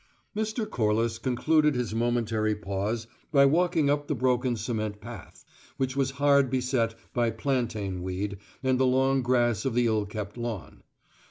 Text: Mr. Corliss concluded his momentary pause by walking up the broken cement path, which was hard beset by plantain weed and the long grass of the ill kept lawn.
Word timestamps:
Mr. 0.35 0.67
Corliss 0.67 1.19
concluded 1.19 1.75
his 1.75 1.93
momentary 1.93 2.55
pause 2.55 3.05
by 3.31 3.45
walking 3.45 3.87
up 3.87 4.07
the 4.07 4.15
broken 4.15 4.55
cement 4.55 4.99
path, 4.99 5.45
which 5.77 5.95
was 5.95 6.09
hard 6.17 6.49
beset 6.49 6.95
by 7.13 7.29
plantain 7.29 8.01
weed 8.01 8.39
and 8.63 8.79
the 8.79 8.87
long 8.87 9.21
grass 9.21 9.63
of 9.63 9.75
the 9.75 9.85
ill 9.85 10.07
kept 10.07 10.37
lawn. 10.37 10.81